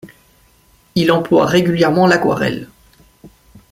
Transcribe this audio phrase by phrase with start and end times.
[0.95, 2.67] Il emploie régulièrement l'aquarelle.